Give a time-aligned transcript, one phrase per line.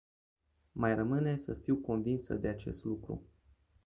[0.73, 3.25] Mai rămâne să fiu convinsă de acest lucru.